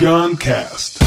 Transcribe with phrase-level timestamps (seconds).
[0.00, 0.98] Guncast.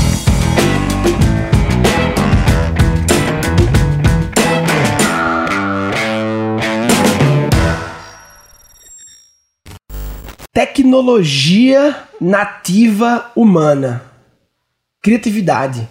[10.54, 14.04] Tecnologia nativa humana.
[15.02, 15.89] Criatividade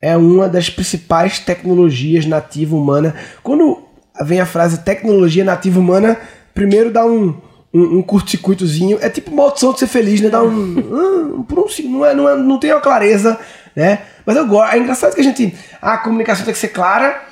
[0.00, 3.12] é uma das principais tecnologias nativa humana.
[3.42, 3.82] Quando
[4.22, 6.16] vem a frase tecnologia nativa humana,
[6.54, 7.42] primeiro dá um,
[7.74, 8.98] um, um curto-circuitozinho.
[9.00, 10.30] É tipo uma opção de ser feliz, né?
[10.30, 10.48] Dá um.
[10.48, 13.38] um, por um não, é, não, é, não tem uma clareza,
[13.74, 14.02] né?
[14.24, 14.74] Mas eu gosto.
[14.74, 15.54] É engraçado que a gente.
[15.82, 17.22] A comunicação tem que ser clara,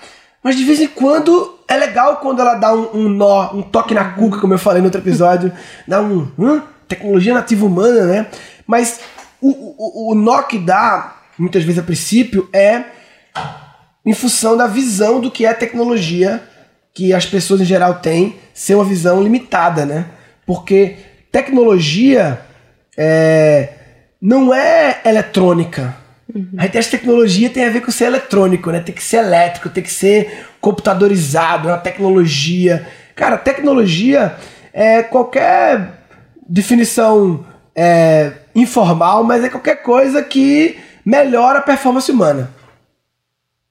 [0.42, 3.94] mas de vez em quando é legal quando ela dá um, um nó, um toque
[3.94, 5.52] na cuca, como eu falei no outro episódio.
[5.86, 6.28] dá um.
[6.38, 8.26] Hum, tecnologia nativa humana, né?
[8.66, 9.00] Mas
[9.40, 12.84] o, o, o nó que dá muitas vezes a princípio, é
[14.04, 16.42] em função da visão do que é tecnologia
[16.94, 20.06] que as pessoas em geral têm, ser uma visão limitada, né?
[20.46, 20.96] Porque
[21.30, 22.40] tecnologia
[22.96, 23.70] é,
[24.20, 25.96] não é eletrônica.
[26.34, 26.50] Uhum.
[26.56, 28.80] A gente acha que tecnologia tem a ver com ser eletrônico, né?
[28.80, 32.86] Tem que ser elétrico, tem que ser computadorizado, é uma tecnologia.
[33.14, 34.36] Cara, tecnologia
[34.72, 36.04] é qualquer
[36.48, 42.50] definição é, informal, mas é qualquer coisa que melhora a performance humana.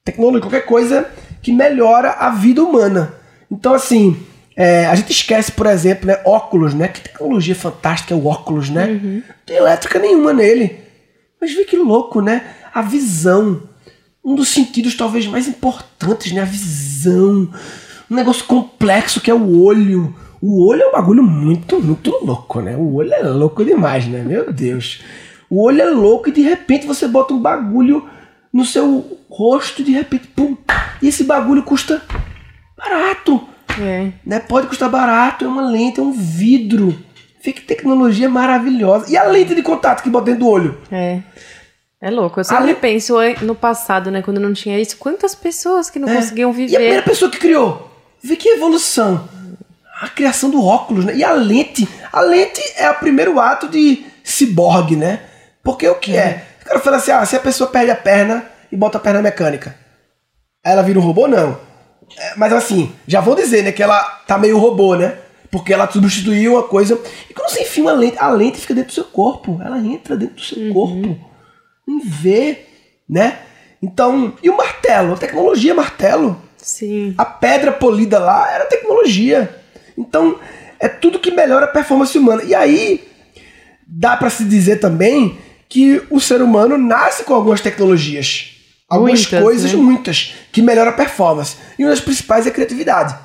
[0.04, 1.10] Tecnologia, qualquer coisa
[1.42, 3.14] que melhora a vida humana.
[3.50, 4.18] Então, assim,
[4.56, 6.88] é, a gente esquece, por exemplo, né, óculos, né?
[6.88, 8.86] Que tecnologia fantástica é o óculos, né?
[8.88, 9.24] Uhum.
[9.28, 10.80] Não tem elétrica nenhuma nele.
[11.40, 12.44] Mas vê que louco, né?
[12.74, 13.64] A visão.
[14.24, 16.42] Um dos sentidos talvez mais importantes, né?
[16.42, 17.50] A visão.
[18.10, 20.14] Um negócio complexo que é o olho.
[20.42, 22.76] O olho é um bagulho muito, muito louco, né?
[22.76, 24.22] O olho é louco demais, né?
[24.22, 25.02] Meu Deus.
[25.50, 28.08] O olho é louco e de repente você bota um bagulho
[28.52, 30.58] no seu rosto e de repente, pum,
[31.02, 32.02] e esse bagulho custa
[32.78, 33.48] barato.
[33.80, 34.12] É.
[34.26, 34.40] Né?
[34.40, 36.98] Pode custar barato, é uma lente, é um vidro.
[37.44, 39.12] Vê que tecnologia maravilhosa.
[39.12, 40.78] E a lente de contato que bota dentro do olho?
[40.92, 41.20] É.
[42.02, 42.40] É louco.
[42.40, 44.24] Eu sempre penso no passado, né?
[44.24, 46.16] Quando não tinha isso, quantas pessoas que não é.
[46.16, 46.72] conseguiam viver.
[46.72, 47.92] E a primeira pessoa que criou?
[48.24, 49.30] Vê que evolução.
[50.02, 51.16] A criação do óculos, né?
[51.16, 51.88] E a lente.
[52.12, 55.22] A lente é o primeiro ato de ciborgue, né?
[55.64, 56.48] Porque o que é?
[56.62, 59.22] O cara fala assim: ah, se a pessoa perde a perna e bota a perna
[59.22, 59.76] mecânica,
[60.64, 61.28] ela vira um robô?
[61.28, 61.71] Não.
[62.18, 65.18] É, mas assim, já vou dizer, né, que ela tá meio robô, né?
[65.50, 67.00] Porque ela substituiu uma coisa.
[67.30, 69.60] E quando você enfia uma lente, a lente fica dentro do seu corpo.
[69.64, 70.74] Ela entra dentro do seu uhum.
[70.74, 71.18] corpo.
[71.88, 72.66] Em vê,
[73.10, 73.40] né?
[73.82, 75.14] Então, e o martelo?
[75.14, 76.42] A tecnologia martelo.
[76.56, 77.14] Sim.
[77.18, 79.54] A pedra polida lá era tecnologia.
[79.98, 80.40] Então,
[80.80, 82.44] é tudo que melhora a performance humana.
[82.44, 83.08] E aí,
[83.86, 88.61] dá para se dizer também que o ser humano nasce com algumas tecnologias.
[88.92, 89.78] Algumas muitas, coisas, né?
[89.78, 91.56] muitas, que melhoram a performance.
[91.80, 93.16] E uma das principais é a criatividade.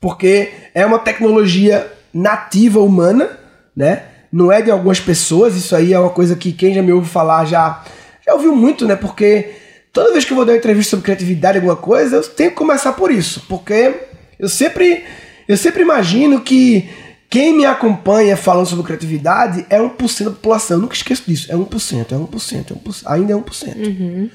[0.00, 3.36] Porque é uma tecnologia nativa humana,
[3.76, 4.04] né?
[4.32, 7.08] Não é de algumas pessoas, isso aí é uma coisa que quem já me ouve
[7.08, 7.82] falar já,
[8.24, 8.94] já ouviu muito, né?
[8.94, 9.50] Porque
[9.92, 12.56] toda vez que eu vou dar uma entrevista sobre criatividade, alguma coisa, eu tenho que
[12.56, 13.44] começar por isso.
[13.48, 13.94] Porque
[14.38, 15.04] eu sempre,
[15.48, 16.88] eu sempre imagino que
[17.28, 20.76] quem me acompanha falando sobre criatividade é 1% da população.
[20.76, 21.50] Eu nunca esqueço disso.
[21.50, 23.76] É 1%, é 1%, é 1% ainda é 1%.
[23.76, 24.30] Uhum.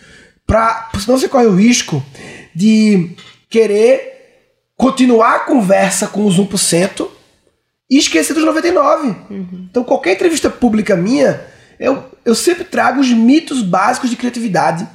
[0.48, 2.04] Pra, senão você corre o risco
[2.56, 3.12] de
[3.50, 4.18] querer
[4.76, 7.08] continuar a conversa com os 1%
[7.90, 9.16] e esquecer dos 99%.
[9.30, 9.68] Uhum.
[9.70, 11.42] Então, qualquer entrevista pública minha,
[11.80, 14.88] eu, eu sempre trago os mitos básicos de criatividade.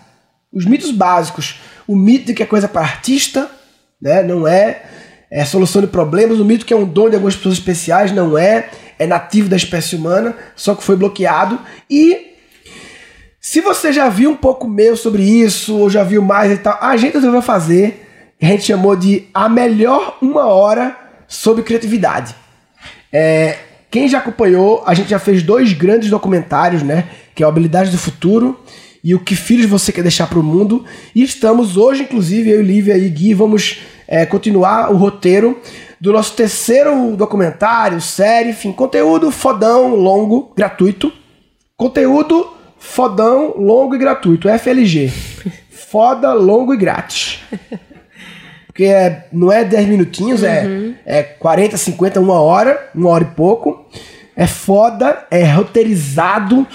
[0.53, 1.61] Os mitos básicos.
[1.87, 3.51] O mito de que é coisa para artista,
[4.01, 4.23] né?
[4.23, 4.83] não é
[5.33, 6.39] é solução de problemas.
[6.39, 8.69] O mito que é um dom de algumas pessoas especiais não é,
[8.99, 11.59] é nativo da espécie humana, só que foi bloqueado.
[11.89, 12.32] E
[13.45, 16.79] se você já viu um pouco meu sobre isso, ou já viu mais e tal,
[16.81, 18.09] a gente resolveu fazer,
[18.41, 22.37] a gente chamou de A Melhor Uma Hora sobre Criatividade.
[23.13, 23.59] É,
[23.91, 27.09] quem já acompanhou, a gente já fez dois grandes documentários, né?
[27.35, 28.61] Que é o Habilidade do Futuro
[29.03, 30.85] e o que filhos você quer deixar para o mundo.
[31.13, 35.61] E estamos hoje, inclusive, eu e Lívia e Gui, vamos é, continuar o roteiro
[36.01, 41.13] do nosso terceiro documentário, série, enfim, conteúdo fodão, longo, gratuito.
[41.77, 45.11] Conteúdo fodão, longo e gratuito, FLG.
[45.71, 47.39] Foda, longo e grátis.
[48.67, 50.95] Porque é, não é 10 minutinhos, é, uhum.
[51.07, 53.87] é, é 40, 50, uma hora, uma hora e pouco.
[54.35, 56.67] É foda, é roteirizado.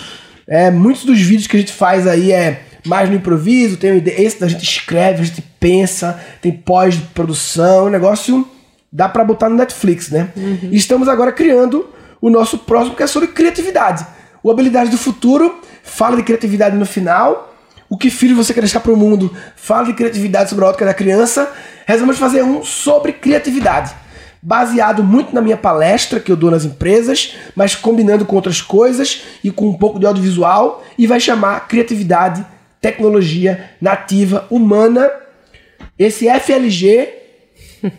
[0.47, 4.39] É, muitos dos vídeos que a gente faz aí é mais no improviso, tem esse
[4.39, 8.47] da gente escreve, a gente pensa, tem pós-produção, o negócio
[8.91, 10.29] dá para botar no Netflix, né?
[10.37, 10.69] Uhum.
[10.71, 11.89] E estamos agora criando
[12.21, 14.05] o nosso próximo que é sobre criatividade.
[14.41, 17.55] O Habilidade do Futuro fala de criatividade no final.
[17.89, 20.85] O que filho você quer deixar para o mundo fala de criatividade sobre a ótica
[20.85, 21.51] da criança.
[21.85, 23.95] Resolvemos fazer um sobre criatividade.
[24.39, 29.23] baseado muito na minha palestra que eu dou nas empresas, mas combinando com outras coisas
[29.43, 32.45] e com um pouco de audiovisual, e vai chamar Criatividade,
[32.79, 35.09] Tecnologia Nativa Humana.
[35.97, 37.09] Esse FLG,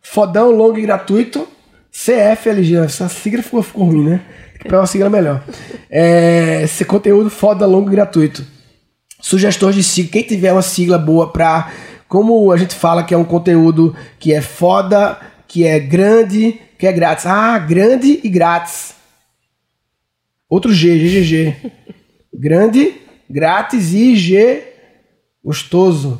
[0.00, 1.46] fodão, longo e gratuito,
[1.90, 4.20] CFLG, essa sigla ficou, ficou ruim, né?
[4.62, 5.42] Pegar uma sigla melhor.
[5.88, 8.44] É, esse conteúdo foda, longo e gratuito.
[9.20, 11.72] Sugestões de sigla, quem tiver uma sigla boa pra.
[12.08, 16.86] Como a gente fala que é um conteúdo que é foda, que é grande, que
[16.86, 17.26] é grátis.
[17.26, 18.94] Ah, grande e grátis.
[20.48, 21.72] Outro G, GGG.
[22.34, 22.94] grande,
[23.28, 24.62] grátis e G,
[25.44, 26.18] gostoso.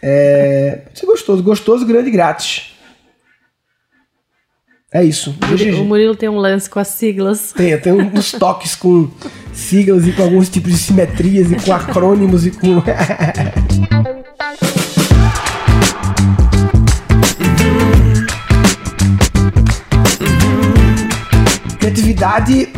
[0.00, 2.73] É, gostoso, gostoso, grande e grátis.
[4.94, 5.36] É isso.
[5.80, 7.52] O Murilo tem um lance com as siglas.
[7.52, 9.10] Tem, tem uns toques com
[9.52, 12.80] siglas e com alguns tipos de simetrias e com acrônimos e com.
[21.80, 22.68] Criatividade,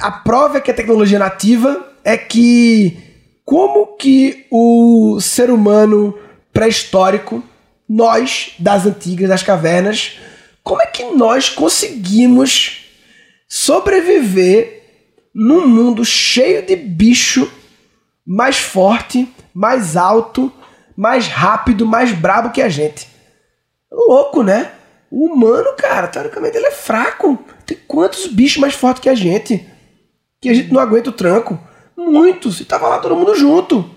[0.00, 2.96] a prova que a tecnologia é nativa é que
[3.44, 6.18] como que o ser humano
[6.54, 7.44] pré-histórico,
[7.86, 10.18] nós das antigas, das cavernas,
[10.68, 12.84] como é que nós conseguimos
[13.48, 14.82] sobreviver
[15.34, 17.50] num mundo cheio de bicho
[18.26, 20.52] mais forte, mais alto,
[20.94, 23.08] mais rápido, mais brabo que a gente?
[23.90, 24.72] Louco, né?
[25.10, 27.42] O humano, cara, teoricamente ele é fraco.
[27.64, 29.66] Tem quantos bichos mais fortes que a gente?
[30.38, 31.58] Que a gente não aguenta o tranco?
[31.96, 32.60] Muitos.
[32.60, 33.90] E tava lá todo mundo junto.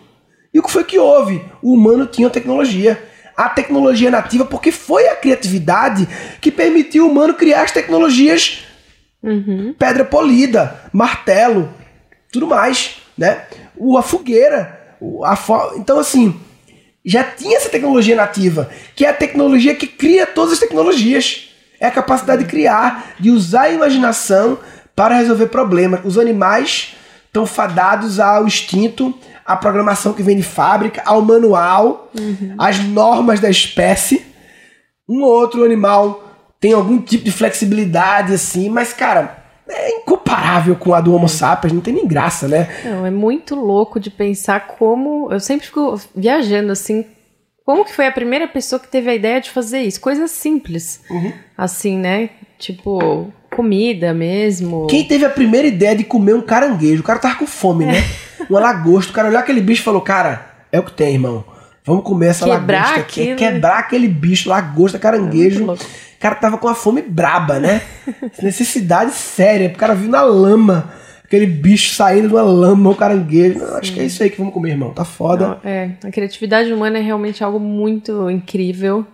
[0.53, 1.43] E o que foi que houve?
[1.61, 3.10] O humano tinha tecnologia.
[3.45, 6.07] A tecnologia nativa, porque foi a criatividade
[6.39, 8.63] que permitiu o humano criar as tecnologias
[9.23, 9.75] Uhum.
[9.77, 11.69] pedra polida, martelo,
[12.31, 13.43] tudo mais, né?
[13.77, 14.79] O, a fogueira,
[15.23, 16.39] a fo- então assim,
[17.05, 21.49] já tinha essa tecnologia nativa, que é a tecnologia que cria todas as tecnologias.
[21.79, 24.57] É a capacidade de criar, de usar a imaginação
[24.95, 26.01] para resolver problemas.
[26.03, 26.95] Os animais
[27.25, 32.11] estão fadados ao instinto, à programação que vem de fábrica, ao manual,
[32.57, 34.31] às normas da espécie
[35.11, 36.23] um ou outro animal
[36.59, 41.73] tem algum tipo de flexibilidade assim, mas cara, é incomparável com a do Homo sapiens,
[41.73, 42.69] não tem nem graça, né?
[42.85, 45.31] Não, é muito louco de pensar como.
[45.31, 47.05] Eu sempre fico viajando assim.
[47.65, 49.99] Como que foi a primeira pessoa que teve a ideia de fazer isso?
[49.99, 51.01] Coisas simples.
[51.09, 51.31] Uhum.
[51.57, 52.29] Assim, né?
[52.57, 54.87] Tipo, comida mesmo.
[54.87, 57.01] Quem teve a primeira ideia de comer um caranguejo?
[57.01, 58.03] O cara tava com fome, né?
[58.51, 59.11] Uma lagosta.
[59.11, 61.43] O cara olhou aquele bicho e falou: Cara, é o que tem, irmão.
[61.83, 63.21] Vamos comer essa Quebrar lagosta aqui.
[63.21, 63.37] aquilo.
[63.37, 65.71] Quebrar aquele bicho, lagosta, caranguejo.
[65.71, 65.75] É
[66.21, 67.81] cara tava com uma fome braba, né?
[68.41, 69.69] Necessidade séria.
[69.69, 70.93] O cara viu na lama.
[71.23, 73.57] Aquele bicho saindo de uma lama, o caranguejo.
[73.57, 74.91] Não, acho que é isso aí que vamos comer, irmão.
[74.91, 75.47] Tá foda.
[75.63, 79.07] Não, é, a criatividade humana é realmente algo muito incrível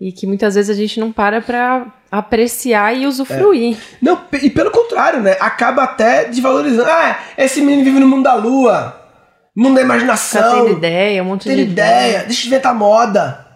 [0.00, 3.76] e que muitas vezes a gente não para pra apreciar e usufruir.
[4.02, 5.36] Não, pe- e pelo contrário, né?
[5.40, 6.88] Acaba até desvalorizando.
[6.90, 9.00] Ah, esse menino vive no mundo da lua,
[9.56, 13.46] mundo da imaginação, tendo ideia, um monte de ideia, deixa eu inventar moda.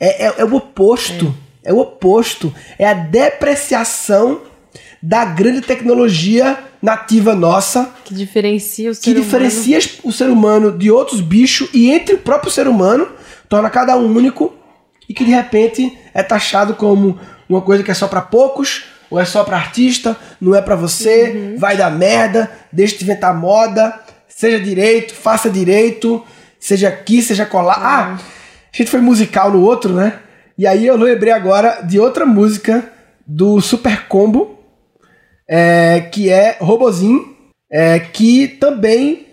[0.00, 1.34] É, é, é o oposto.
[1.64, 1.72] É.
[1.72, 2.52] o oposto.
[2.78, 4.40] É a depreciação
[5.02, 9.24] da grande tecnologia nativa nossa que diferencia o ser que humano.
[9.24, 13.08] diferencia o ser humano de outros bichos e entre o próprio ser humano,
[13.48, 14.54] torna cada um único
[15.08, 17.18] e que de repente é taxado como
[17.48, 20.76] uma coisa que é só pra poucos, ou é só pra artista, não é pra
[20.76, 23.98] você, vai dar merda, deixa de inventar moda,
[24.28, 26.22] seja direito, faça direito,
[26.60, 27.78] seja aqui, seja colar.
[27.80, 28.18] Ah,
[28.72, 30.20] a gente foi musical no outro, né?
[30.56, 32.92] E aí eu lembrei agora de outra música
[33.26, 34.58] do Super Combo,
[35.48, 37.34] é, que é Robozinho,
[37.70, 39.26] é, que também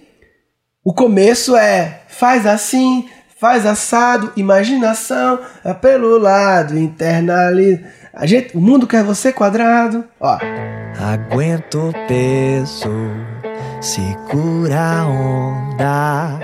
[0.84, 7.84] o começo é faz assim, faz assado, imaginação, é pelo lado, internaliza.
[8.14, 10.06] A gente, o mundo quer você quadrado.
[10.20, 10.38] Ó,
[10.98, 12.90] Aguenta o peso,
[13.82, 16.40] segura a onda.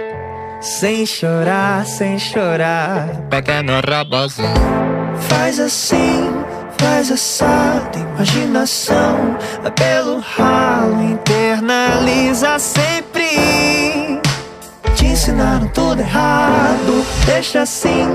[0.60, 4.50] Sem chorar, sem chorar, pequeno robozinho.
[5.30, 6.30] Faz assim,
[6.78, 9.38] faz assado, imaginação.
[9.62, 13.11] Vai pelo ralo, internaliza sempre.
[15.22, 18.08] Ensinaram tudo errado, deixa assim,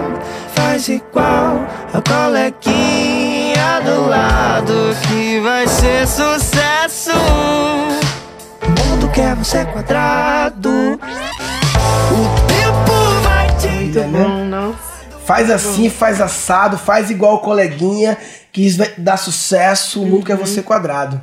[0.56, 4.75] faz igual a coleguinha do lado
[5.06, 7.12] que vai ser sucesso.
[8.60, 10.68] O mundo quer você quadrado.
[10.68, 14.76] O tempo vai te Muito bom, nossa.
[15.25, 18.18] faz assim, faz assado, faz igual o coleguinha,
[18.50, 21.22] que isso vai dar sucesso, o mundo quer você quadrado.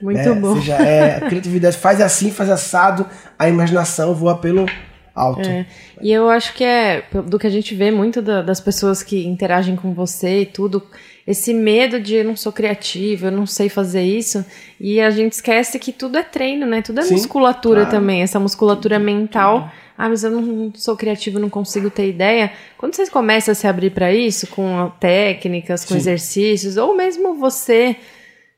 [0.00, 0.34] Muito né?
[0.34, 0.48] bom.
[0.48, 3.06] Ou seja, é, a criatividade faz assim, faz assado,
[3.38, 4.66] a imaginação voa pelo
[5.14, 5.40] alto.
[5.48, 5.66] É,
[6.00, 9.26] E eu acho que é do que a gente vê muito da- das pessoas que
[9.26, 10.82] interagem com você e tudo,
[11.26, 14.44] esse medo de eu não sou criativo, eu não sei fazer isso,
[14.80, 16.82] e a gente esquece que tudo é treino, né?
[16.82, 17.90] Tudo é Sim, musculatura claro.
[17.96, 19.70] também, essa musculatura mental.
[19.96, 22.50] Ah, mas eu não sou criativo, não consigo ter ideia.
[22.76, 25.98] Quando você começa a se abrir para isso, com técnicas, com Sim.
[26.00, 27.94] exercícios, ou mesmo você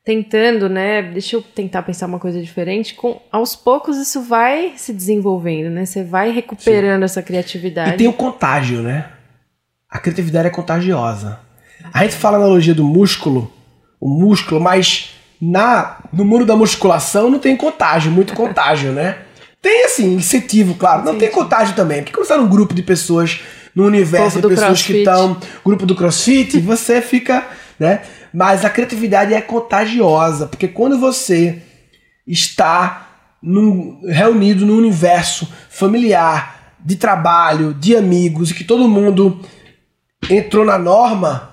[0.05, 1.01] tentando, né?
[1.01, 2.93] Deixa eu tentar pensar uma coisa diferente.
[2.93, 5.85] Com, aos poucos isso vai se desenvolvendo, né?
[5.85, 7.95] Você vai recuperando essa criatividade.
[7.95, 9.09] E tem o contágio, né?
[9.89, 11.39] A criatividade é contagiosa.
[11.91, 13.51] A gente fala a analogia do músculo,
[13.99, 19.17] o músculo, mas na no mundo da musculação não tem contágio, muito contágio, né?
[19.61, 21.03] Tem assim, incentivo, claro.
[21.03, 22.03] Não tem contágio também.
[22.03, 23.41] Porque quando você tá num grupo de pessoas,
[23.73, 24.97] num universo de pessoas que crossfit.
[24.99, 27.47] estão, grupo do crossfit, você fica,
[27.79, 28.01] né?
[28.33, 31.61] Mas a criatividade é contagiosa, porque quando você
[32.25, 33.07] está
[33.41, 39.39] num- reunido num universo familiar, de trabalho, de amigos, e que todo mundo
[40.29, 41.51] entrou na norma,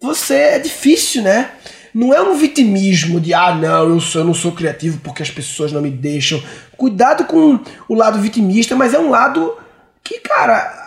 [0.00, 1.50] você é difícil, né?
[1.94, 5.30] Não é um vitimismo de ah, não, eu, sou, eu não sou criativo porque as
[5.30, 6.42] pessoas não me deixam.
[6.76, 9.56] Cuidado com o lado vitimista, mas é um lado
[10.02, 10.81] que, cara,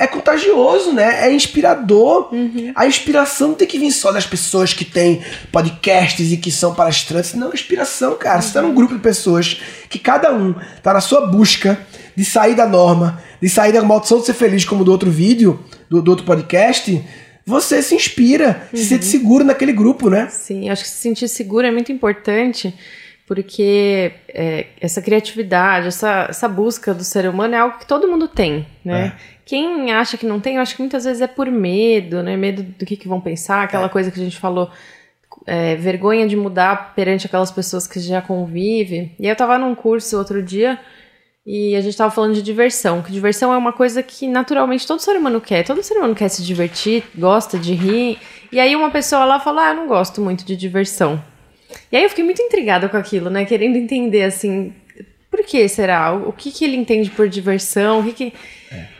[0.00, 1.26] é contagioso, né?
[1.26, 2.30] É inspirador.
[2.74, 5.20] A inspiração não tem que vir só das pessoas que têm
[5.52, 7.34] podcasts e que são palestrantes.
[7.34, 8.40] Não, inspiração, cara.
[8.40, 11.78] Você tá num grupo de pessoas que cada um tá na sua busca
[12.16, 15.62] de sair da norma, de sair da maldição de ser feliz, como do outro vídeo,
[15.90, 17.04] do, do outro podcast.
[17.44, 20.28] Você se inspira, se sente seguro naquele grupo, né?
[20.30, 22.74] Sim, acho que se sentir seguro é muito importante,
[23.30, 28.26] porque é, essa criatividade, essa, essa busca do ser humano é algo que todo mundo
[28.26, 29.16] tem, né?
[29.44, 32.36] Quem acha que não tem, eu acho que muitas vezes é por medo, né?
[32.36, 34.68] Medo do que, que vão pensar, aquela coisa que a gente falou,
[35.46, 39.14] é, vergonha de mudar perante aquelas pessoas que já convive.
[39.16, 40.76] E eu tava num curso outro dia
[41.46, 44.98] e a gente tava falando de diversão, que diversão é uma coisa que naturalmente todo
[44.98, 45.64] ser humano quer.
[45.64, 48.18] Todo ser humano quer se divertir, gosta de rir.
[48.50, 51.22] E aí uma pessoa lá fala: "Ah, eu não gosto muito de diversão".
[51.90, 53.44] E aí eu fiquei muito intrigada com aquilo, né?
[53.44, 54.72] Querendo entender assim,
[55.30, 56.12] por que será?
[56.12, 58.00] O que que ele entende por diversão?
[58.00, 58.32] O que que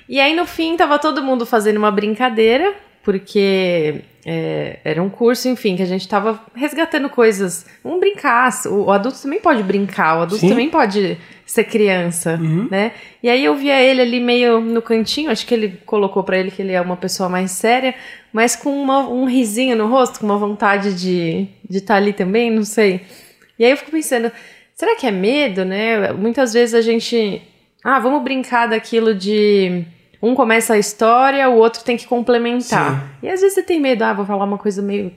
[0.09, 5.49] E aí no fim tava todo mundo fazendo uma brincadeira, porque é, era um curso,
[5.49, 7.67] enfim, que a gente tava resgatando coisas.
[7.83, 8.51] Vamos brincar.
[8.67, 10.49] O, o adulto também pode brincar, o adulto Sim.
[10.51, 11.17] também pode
[11.47, 12.37] ser criança,
[12.71, 12.93] né?
[13.23, 16.51] E aí eu via ele ali meio no cantinho, acho que ele colocou pra ele
[16.51, 17.95] que ele é uma pessoa mais séria,
[18.33, 22.13] mas com uma- um risinho no rosto, com uma vontade de estar de tá ali
[22.13, 23.01] também, não sei.
[23.59, 24.31] E aí eu fico pensando,
[24.77, 26.13] será que é medo, né?
[26.13, 27.43] Muitas vezes a gente.
[27.83, 29.85] Ah, vamos brincar daquilo de.
[30.23, 33.09] Um começa a história, o outro tem que complementar.
[33.23, 35.11] E às vezes você tem medo, ah, vou falar uma coisa meio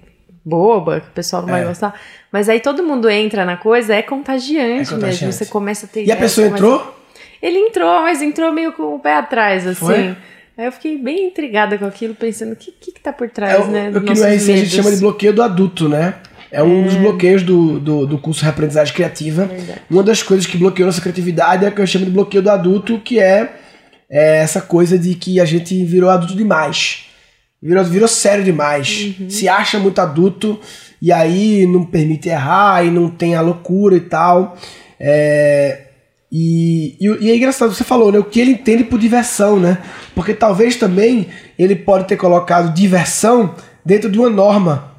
[0.45, 1.65] boba, que o pessoal não vai É.
[1.65, 1.93] gostar.
[2.31, 5.25] Mas aí todo mundo entra na coisa, é contagiante, É contagiante.
[5.25, 5.31] mesmo.
[5.33, 6.99] Você começa a ter E a ideia, pessoa você começa- entrou?
[7.41, 9.85] Ele entrou, mas entrou meio com o pé atrás, assim.
[9.85, 10.15] Foi?
[10.57, 13.29] Aí eu fiquei bem intrigada com aquilo, pensando o que, que, que tá por É
[13.29, 13.89] trás, o, né?
[13.89, 16.15] o que no RC a gente chama de bloqueio do adulto, né?
[16.51, 19.45] É um dos bloqueios do, do, do curso de Reaprendizagem Criativa.
[19.45, 19.81] Verdade.
[19.89, 22.51] Uma das coisas que bloqueou nossa criatividade é o que eu chamo de bloqueio do
[22.51, 23.51] adulto, que é,
[24.13, 27.05] é essa coisa de que a gente virou adulto demais.
[27.59, 29.15] Virou, virou sério demais.
[29.19, 29.27] Uhum.
[29.27, 30.59] Se acha muito adulto
[31.01, 34.55] e aí não permite errar e não tem a loucura e tal.
[34.99, 35.87] É,
[36.31, 38.19] e, e, e é engraçado, você falou, né?
[38.19, 39.79] O que ele entende por diversão, né?
[40.13, 44.91] Porque talvez também ele pode ter colocado diversão dentro de uma norma.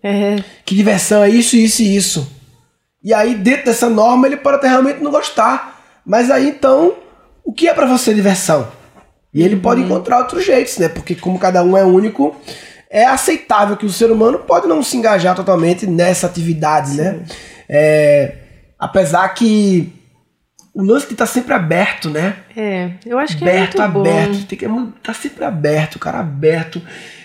[0.00, 2.32] É, Que diversão é isso, isso e isso.
[3.02, 6.00] E aí, dentro dessa norma, ele pode até realmente não gostar.
[6.06, 6.94] Mas aí, então,
[7.44, 8.66] o que é pra você diversão?
[9.32, 10.88] E ele pode encontrar outros jeitos, né?
[10.88, 12.34] Porque como cada um é único,
[12.88, 17.24] é aceitável que o ser humano pode não se engajar totalmente nessa atividade, né?
[17.68, 18.36] É,
[18.78, 19.92] apesar que
[20.72, 22.36] o lance que tá sempre aberto, né?
[22.56, 24.32] é, eu acho que aberto, é muito aberto.
[24.32, 24.42] bom.
[24.44, 24.68] Tem que
[25.02, 26.80] tá sempre aberto, cara, aberto.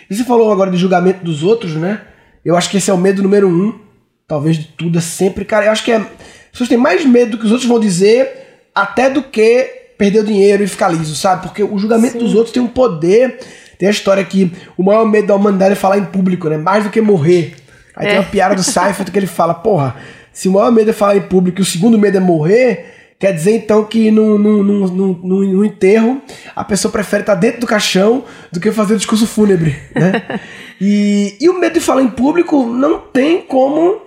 [0.10, 2.02] E você falou agora de julgamento dos outros, né?
[2.44, 3.80] Eu acho que esse é o medo número um,
[4.28, 5.66] talvez de tudo, é sempre, cara.
[5.66, 6.08] Eu acho que é, as
[6.52, 10.24] pessoas têm mais medo do que os outros vão dizer, até do que perder o
[10.24, 11.44] dinheiro e ficar liso, sabe?
[11.44, 13.38] Porque o julgamento dos outros tem um poder.
[13.78, 16.58] Tem a história que o maior medo da humanidade é falar em público, né?
[16.58, 17.54] Mais do que morrer.
[17.96, 18.20] Aí tem É.
[18.20, 19.96] uma piada do Seifert que ele fala, porra,
[20.34, 23.34] se o maior medo é falar em público e o segundo medo é morrer, quer
[23.34, 26.22] dizer então que no, no, no, no, no- no enterro
[26.56, 30.40] a pessoa prefere estar dentro do caixão do que fazer o discurso fúnebre, né?
[30.80, 34.02] e, e o medo de falar em público não tem como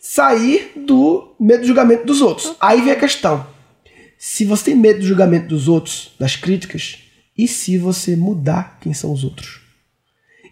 [0.00, 2.54] sair do medo do julgamento dos outros.
[2.60, 3.44] Aí vem a questão.
[4.18, 6.98] Se você tem medo do julgamento dos outros, das críticas,
[7.36, 9.60] e se você mudar quem são os outros?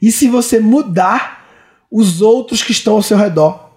[0.01, 1.45] E se você mudar
[1.91, 3.73] os outros que estão ao seu redor?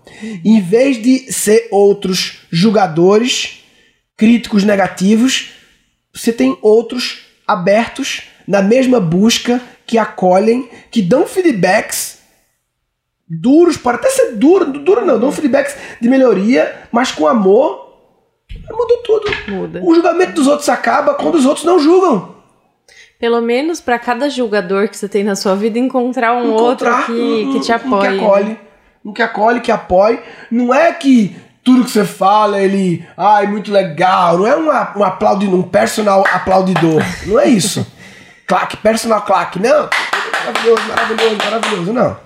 [0.45, 3.63] Em vez de ser outros julgadores,
[4.15, 5.51] críticos negativos,
[6.13, 12.19] você tem outros abertos na mesma busca, que acolhem, que dão feedbacks
[13.27, 17.88] duros, pode até ser duro, duro não, dão feedbacks de melhoria, mas com amor,
[18.69, 19.31] mudou tudo.
[19.47, 19.81] Muda.
[19.83, 22.35] O julgamento dos outros acaba quando os outros não julgam.
[23.19, 27.05] Pelo menos pra cada julgador que você tem na sua vida, encontrar um Encontrar outro
[27.05, 27.11] que,
[27.47, 27.97] um- que te apoie.
[27.97, 28.23] Um que né?
[28.23, 28.59] acolhe.
[29.05, 30.19] Um que acolhe, que apoie.
[30.49, 33.05] Não é que tudo que você fala, ele.
[33.17, 34.37] Ai, muito legal.
[34.37, 34.67] Não é um,
[34.99, 37.01] um aplaudidor, um personal aplaudidor.
[37.25, 37.85] Não é isso.
[38.47, 39.59] claque, personal claque.
[39.59, 39.89] Não.
[40.45, 41.93] Maravilhoso, maravilhoso, maravilhoso.
[41.93, 42.17] Não.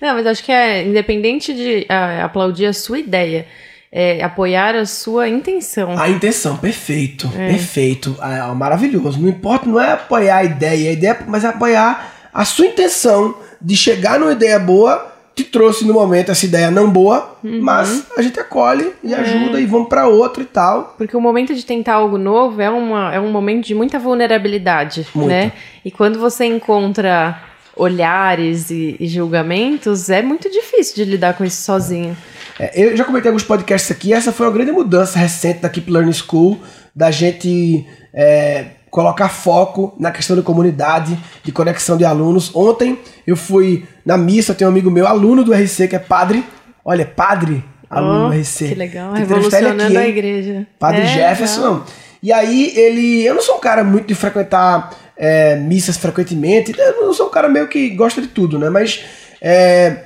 [0.00, 3.46] Não, mas acho que é independente de ah, aplaudir a sua ideia,
[3.90, 5.98] é apoiar a sua intenção.
[5.98, 7.30] A intenção, perfeito.
[7.36, 7.48] É.
[7.48, 8.16] Perfeito.
[8.20, 9.20] Ah, maravilhoso.
[9.20, 13.34] Não importa, não é apoiar a ideia, a ideia, mas é apoiar a sua intenção
[13.60, 15.12] de chegar numa ideia boa.
[15.34, 17.60] Te trouxe no momento essa ideia não boa, Uhum.
[17.60, 19.16] mas a gente acolhe e É.
[19.18, 20.94] ajuda e vamos pra outra e tal.
[20.96, 25.06] Porque o momento de tentar algo novo é, uma, é um momento de muita vulnerabilidade,
[25.14, 25.52] né?
[25.84, 27.38] E quando você encontra
[27.76, 32.16] olhares e, e julgamentos, é muito difícil de lidar com isso sozinho.
[32.58, 35.90] É, eu já comentei alguns podcasts aqui, essa foi uma grande mudança recente da Keep
[35.90, 36.58] Learning School,
[36.94, 42.50] da gente é, colocar foco na questão da comunidade, de conexão de alunos.
[42.54, 46.44] Ontem eu fui na missa, tem um amigo meu, aluno do RC, que é padre.
[46.84, 48.68] Olha, padre, aluno Oh, do RC.
[48.68, 50.08] Que legal, que revolucionando a hein?
[50.10, 50.66] igreja.
[50.78, 51.60] Padre É, Jefferson.
[51.72, 51.86] legal.
[52.22, 53.24] E aí ele.
[53.24, 56.74] Eu não sou um cara muito de frequentar é, missas frequentemente.
[56.78, 58.70] Eu não sou um cara meio que gosta de tudo, né?
[58.70, 59.04] Mas.
[59.42, 60.04] é,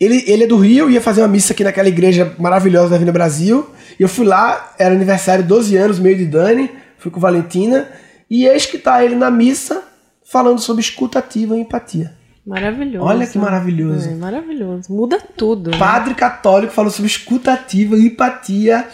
[0.00, 3.12] ele, ele é do Rio, ia fazer uma missa aqui naquela igreja maravilhosa da Avenida
[3.12, 3.68] Brasil.
[3.98, 7.88] E eu fui lá, era aniversário 12 anos, meio de Dani, fui com Valentina.
[8.30, 9.82] E eis que tá ele na missa
[10.24, 12.14] falando sobre escutativa e empatia.
[12.46, 13.04] Maravilhoso.
[13.06, 14.08] Olha que maravilhoso.
[14.08, 14.92] É, maravilhoso.
[14.92, 15.70] Muda tudo.
[15.70, 15.78] né?
[15.78, 18.86] Padre católico falou sobre escutativa e empatia.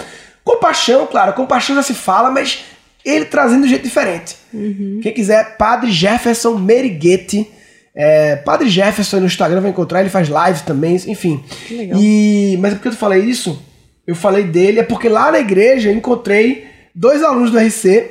[0.42, 2.64] Compaixão, claro, compaixão já se fala, mas
[3.04, 4.36] ele trazendo de um jeito diferente.
[4.50, 7.50] Quem quiser, Padre Jefferson Meriguete.
[7.96, 11.44] É, Padre Jefferson no Instagram vai encontrar, ele faz lives também, enfim.
[11.66, 12.00] Que legal.
[12.00, 13.62] E, mas por que eu falei isso?
[14.06, 18.10] Eu falei dele, é porque lá na igreja eu encontrei dois alunos do RC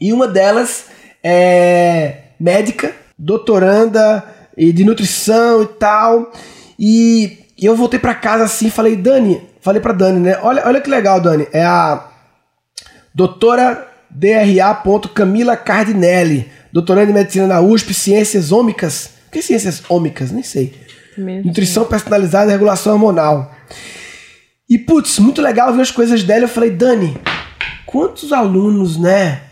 [0.00, 0.86] e uma delas
[1.22, 4.24] é médica, doutoranda
[4.56, 6.32] e de nutrição e tal.
[6.78, 10.38] E, eu voltei pra casa assim e falei, Dani, falei pra Dani, né?
[10.42, 11.46] Olha, olha que legal, Dani.
[11.52, 12.08] É a
[13.14, 14.82] doutora DRA.
[15.14, 19.10] Camila Cardinelli, doutoranda em medicina na USP, ciências ômicas.
[19.28, 20.30] O que é ciências ômicas?
[20.30, 20.74] Nem sei.
[21.16, 21.48] Mesmo.
[21.48, 23.54] Nutrição personalizada e regulação hormonal.
[24.68, 26.44] E, putz, muito legal ver as coisas dela.
[26.44, 27.16] Eu falei, Dani,
[27.86, 29.42] quantos alunos, né?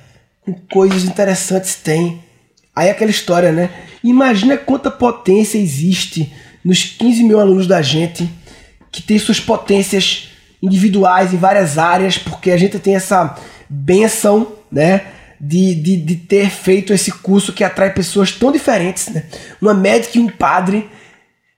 [0.42, 2.22] Com coisas interessantes tem.
[2.74, 3.70] Aí aquela história, né?
[4.05, 6.33] Imagina quanta potência existe
[6.64, 8.29] nos 15 mil alunos da gente
[8.92, 10.29] que tem suas potências
[10.62, 13.37] individuais em várias áreas, porque a gente tem essa
[13.68, 15.02] benção, né?
[15.38, 19.25] De, de, de ter feito esse curso que atrai pessoas tão diferentes, né?
[19.61, 20.88] Uma médica e um padre.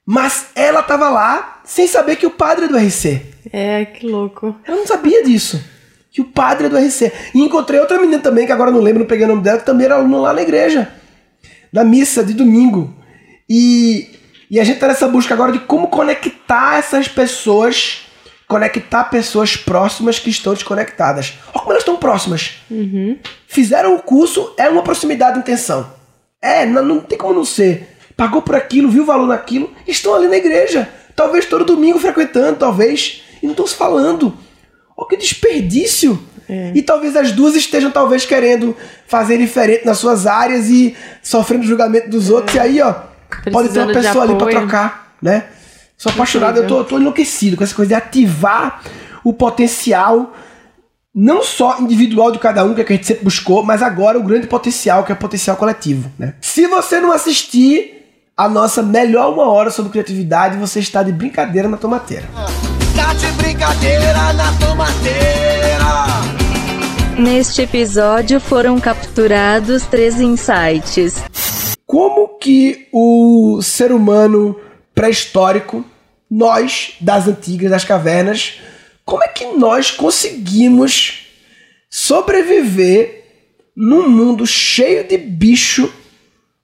[0.04, 3.22] Mas ela tava lá sem saber que o padre é do RC.
[3.52, 4.56] É, que louco.
[4.66, 5.62] Eu não sabia disso.
[6.10, 7.12] Que o padre é do RC.
[7.34, 9.66] E encontrei outra menina também, que agora não lembro, não peguei o nome dela, que
[9.66, 10.90] também era aluna lá na igreja.
[11.72, 12.94] Na missa de domingo.
[13.48, 14.10] E,
[14.50, 18.06] e a gente tá nessa busca agora de como conectar essas pessoas,
[18.46, 21.34] conectar pessoas próximas que estão desconectadas.
[21.52, 22.60] Olha estão próximas.
[23.46, 25.90] Fizeram o curso, é uma proximidade de intenção.
[26.40, 27.96] É, não, não tem como não ser.
[28.16, 30.88] Pagou por aquilo, viu o valor naquilo, estão ali na igreja.
[31.16, 33.22] Talvez todo domingo frequentando, talvez.
[33.42, 34.36] E não estão se falando.
[34.96, 36.20] Olha que desperdício.
[36.74, 38.74] E talvez as duas estejam talvez querendo
[39.06, 42.54] fazer diferente nas suas áreas e sofrendo julgamento dos outros.
[42.54, 42.94] E aí, ó,
[43.52, 44.56] pode ter uma Precisando pessoa ali pra apoio.
[44.58, 45.44] trocar, né?
[45.96, 48.82] Sou apaixonado, eu tô, eu tô enlouquecido com essa coisa de ativar
[49.22, 50.34] o potencial
[51.20, 53.82] não só individual de cada um, que é o que a gente sempre buscou, mas
[53.82, 56.08] agora o grande potencial, que é o potencial coletivo.
[56.16, 56.34] Né?
[56.40, 61.66] Se você não assistir a nossa melhor uma hora sobre criatividade, você está de brincadeira
[61.66, 62.22] na tomateira.
[62.94, 66.06] Tá de brincadeira na tomateira.
[67.18, 71.24] Neste episódio foram capturados três insights.
[71.84, 74.54] Como que o ser humano
[74.94, 75.84] pré-histórico,
[76.30, 78.60] nós das antigas, das cavernas,
[79.08, 81.28] como é que nós conseguimos
[81.88, 83.24] sobreviver
[83.74, 85.90] num mundo cheio de bicho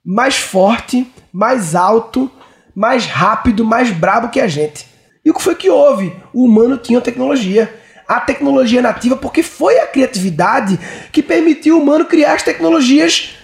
[0.05, 2.29] mais forte, mais alto,
[2.75, 4.85] mais rápido, mais brabo que a gente?
[5.25, 6.13] E o que foi que houve?
[6.31, 7.81] O humano tinha tecnologia.
[8.07, 10.79] A tecnologia nativa, porque foi a criatividade
[11.11, 13.35] que permitiu o humano criar as tecnologias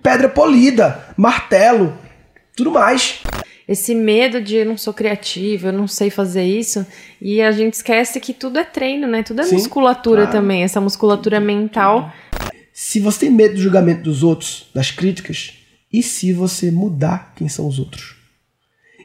[0.00, 1.98] pedra polida, martelo,
[2.56, 3.20] tudo mais.
[3.68, 6.86] Esse medo de eu não sou criativo, eu não sei fazer isso.
[7.20, 9.22] E a gente esquece que tudo é treino, né?
[9.22, 10.38] Tudo é Sim, musculatura claro.
[10.38, 10.62] também.
[10.62, 12.10] Essa musculatura mental.
[12.72, 15.52] Se você tem medo do julgamento dos outros, das críticas,
[15.92, 18.18] e se você mudar quem são os outros?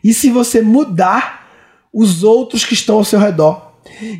[0.04, 1.50] e se você mudar
[1.92, 3.72] os outros que estão ao seu redor.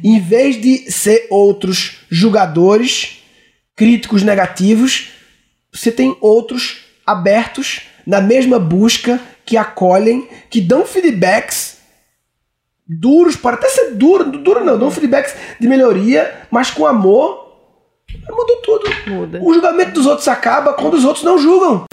[0.04, 3.24] Em vez de ser outros julgadores,
[3.76, 5.10] críticos negativos,
[5.72, 11.78] você tem outros abertos na mesma busca, que acolhem, que dão feedbacks
[12.88, 17.44] duros, pode até ser duro, duro não, dão feedbacks de melhoria, mas com amor,
[18.30, 18.86] muda tudo.
[19.08, 19.40] Muda.
[19.42, 21.86] O julgamento dos outros acaba quando os outros não julgam.